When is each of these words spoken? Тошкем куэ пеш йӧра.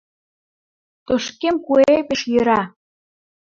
Тошкем 1.05 1.55
куэ 1.65 1.95
пеш 2.07 2.21
йӧра. 2.31 2.61